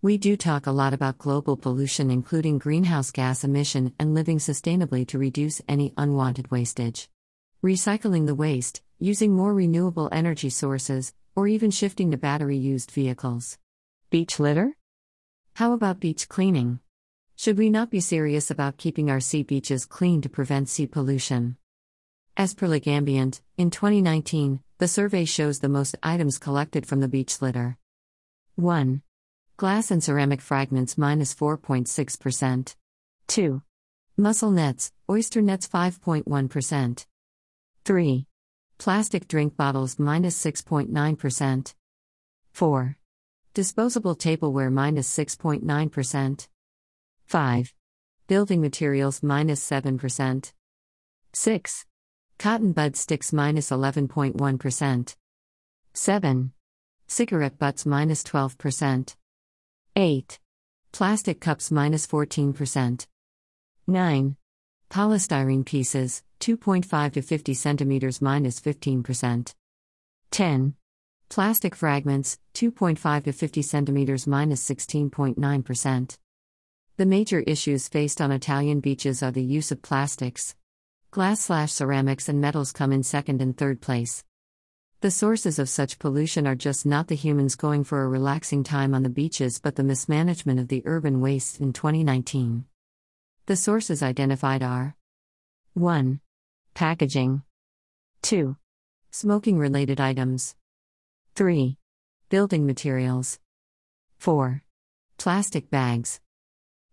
We 0.00 0.16
do 0.16 0.36
talk 0.36 0.68
a 0.68 0.70
lot 0.70 0.94
about 0.94 1.18
global 1.18 1.56
pollution, 1.56 2.08
including 2.08 2.58
greenhouse 2.58 3.10
gas 3.10 3.42
emission, 3.42 3.94
and 3.98 4.14
living 4.14 4.38
sustainably 4.38 5.04
to 5.08 5.18
reduce 5.18 5.60
any 5.66 5.92
unwanted 5.96 6.52
wastage. 6.52 7.08
Recycling 7.64 8.26
the 8.26 8.34
waste, 8.36 8.80
using 9.00 9.34
more 9.34 9.52
renewable 9.52 10.08
energy 10.12 10.50
sources, 10.50 11.14
or 11.34 11.48
even 11.48 11.72
shifting 11.72 12.12
to 12.12 12.16
battery 12.16 12.56
used 12.56 12.92
vehicles. 12.92 13.58
Beach 14.08 14.38
litter? 14.38 14.76
How 15.54 15.72
about 15.72 15.98
beach 15.98 16.28
cleaning? 16.28 16.78
Should 17.34 17.58
we 17.58 17.68
not 17.68 17.90
be 17.90 17.98
serious 17.98 18.52
about 18.52 18.76
keeping 18.76 19.10
our 19.10 19.18
sea 19.18 19.42
beaches 19.42 19.84
clean 19.84 20.20
to 20.20 20.28
prevent 20.28 20.68
sea 20.68 20.86
pollution? 20.86 21.56
As 22.36 22.54
per 22.54 22.68
Legambiente, 22.68 23.40
in 23.56 23.70
2019, 23.70 24.60
the 24.78 24.86
survey 24.86 25.24
shows 25.24 25.58
the 25.58 25.68
most 25.68 25.96
items 26.04 26.38
collected 26.38 26.86
from 26.86 27.00
the 27.00 27.08
beach 27.08 27.42
litter. 27.42 27.78
1. 28.54 29.02
Glass 29.58 29.90
and 29.90 30.00
ceramic 30.00 30.40
fragments 30.40 30.96
minus 30.96 31.34
4.6%. 31.34 32.76
2. 33.26 33.60
Mussel 34.16 34.52
nets, 34.52 34.92
oyster 35.10 35.42
nets 35.42 35.66
5.1%. 35.66 37.06
3. 37.84 38.26
Plastic 38.78 39.26
drink 39.26 39.56
bottles 39.56 39.98
minus 39.98 40.40
6.9%. 40.40 41.74
4. 42.52 42.96
Disposable 43.52 44.14
tableware 44.14 44.70
minus 44.70 45.12
6.9%. 45.12 46.48
5. 47.26 47.74
Building 48.28 48.60
materials 48.60 49.24
minus 49.24 49.68
7%. 49.68 50.52
6. 51.32 51.86
Cotton 52.38 52.72
bud 52.72 52.94
sticks 52.94 53.32
minus 53.32 53.70
11.1. 53.70 55.16
7. 55.94 56.52
Cigarette 57.08 57.58
butts 57.58 57.84
minus 57.84 58.22
12%. 58.22 59.16
8. 59.98 60.38
Plastic 60.92 61.40
cups 61.40 61.72
minus 61.72 62.06
14%. 62.06 63.06
9. 63.88 64.36
Polystyrene 64.90 65.66
pieces, 65.66 66.22
2.5 66.38 67.14
to 67.14 67.22
50 67.22 67.54
centimeters 67.54 68.22
minus 68.22 68.60
15%. 68.60 69.54
10. 70.30 70.74
Plastic 71.28 71.74
fragments, 71.74 72.38
2.5 72.54 73.24
to 73.24 73.32
50 73.32 73.60
centimeters 73.62 74.28
minus 74.28 74.64
16.9%. 74.70 76.18
The 76.96 77.06
major 77.06 77.40
issues 77.40 77.88
faced 77.88 78.20
on 78.20 78.30
Italian 78.30 78.78
beaches 78.78 79.20
are 79.24 79.32
the 79.32 79.42
use 79.42 79.72
of 79.72 79.82
plastics. 79.82 80.54
Glass 81.10 81.40
slash 81.40 81.72
ceramics 81.72 82.28
and 82.28 82.40
metals 82.40 82.70
come 82.70 82.92
in 82.92 83.02
second 83.02 83.42
and 83.42 83.56
third 83.56 83.80
place. 83.80 84.22
The 85.00 85.12
sources 85.12 85.60
of 85.60 85.68
such 85.68 86.00
pollution 86.00 86.44
are 86.44 86.56
just 86.56 86.84
not 86.84 87.06
the 87.06 87.14
humans 87.14 87.54
going 87.54 87.84
for 87.84 88.02
a 88.02 88.08
relaxing 88.08 88.64
time 88.64 88.94
on 88.94 89.04
the 89.04 89.08
beaches, 89.08 89.60
but 89.60 89.76
the 89.76 89.84
mismanagement 89.84 90.58
of 90.58 90.66
the 90.66 90.82
urban 90.84 91.20
waste 91.20 91.60
in 91.60 91.72
2019. 91.72 92.64
The 93.46 93.54
sources 93.54 94.02
identified 94.02 94.60
are 94.60 94.96
1. 95.74 96.18
Packaging, 96.74 97.42
2. 98.22 98.56
Smoking 99.12 99.56
related 99.56 100.00
items, 100.00 100.56
3. 101.36 101.78
Building 102.28 102.66
materials, 102.66 103.38
4. 104.18 104.64
Plastic 105.16 105.70
bags. 105.70 106.18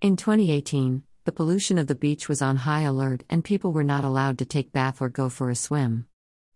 In 0.00 0.16
2018, 0.16 1.02
the 1.24 1.32
pollution 1.32 1.76
of 1.76 1.86
the 1.86 1.94
beach 1.94 2.30
was 2.30 2.40
on 2.40 2.56
high 2.56 2.80
alert 2.80 3.24
and 3.28 3.44
people 3.44 3.72
were 3.72 3.84
not 3.84 4.04
allowed 4.04 4.38
to 4.38 4.46
take 4.46 4.72
bath 4.72 5.02
or 5.02 5.10
go 5.10 5.28
for 5.28 5.50
a 5.50 5.54
swim. 5.54 6.06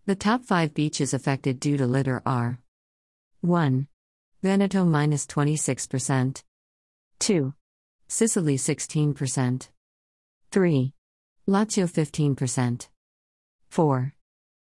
The 0.07 0.15
top 0.15 0.45
five 0.45 0.75
beaches 0.75 1.15
affected 1.15 1.59
due 1.59 1.79
to 1.79 1.87
litter 1.87 2.21
are 2.27 2.59
1. 3.41 3.89
Veneto 4.43 4.85
minus 4.85 5.25
26%, 5.25 6.43
2. 7.21 7.55
Sicily 8.07 8.57
16%, 8.59 9.69
3. 10.51 10.93
Lazio 11.49 11.87
15%, 11.87 12.89
4. 13.71 14.15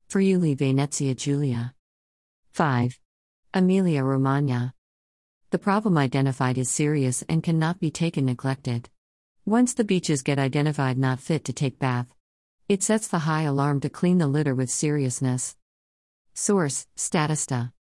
Friuli 0.08 0.54
Venezia 0.54 1.14
Giulia, 1.14 1.74
5. 2.52 2.98
Emilia 3.52 4.02
Romagna. 4.02 4.72
The 5.50 5.58
problem 5.58 5.98
identified 5.98 6.56
is 6.56 6.70
serious 6.70 7.22
and 7.28 7.42
cannot 7.42 7.80
be 7.80 7.90
taken 7.90 8.24
neglected. 8.24 8.88
Once 9.44 9.74
the 9.74 9.84
beaches 9.84 10.22
get 10.22 10.38
identified 10.38 10.96
not 10.96 11.20
fit 11.20 11.44
to 11.44 11.52
take 11.52 11.78
bath, 11.78 12.13
it 12.66 12.82
sets 12.82 13.08
the 13.08 13.20
high 13.20 13.42
alarm 13.42 13.78
to 13.80 13.90
clean 13.90 14.16
the 14.16 14.26
litter 14.26 14.54
with 14.54 14.70
seriousness. 14.70 15.54
Source 16.32 16.86
Statista 16.96 17.73